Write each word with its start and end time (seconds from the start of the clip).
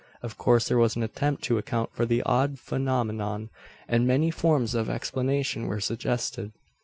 Of 0.23 0.35
course 0.35 0.67
there 0.67 0.79
was 0.79 0.95
an 0.95 1.03
attempt 1.03 1.43
to 1.43 1.59
account 1.59 1.91
for 1.93 2.07
the 2.07 2.23
odd 2.23 2.57
phenomenon, 2.57 3.51
and 3.87 4.07
many 4.07 4.31
forms 4.31 4.73
of 4.73 4.89
explanation 4.89 5.67
were 5.67 5.79
suggested. 5.79 6.53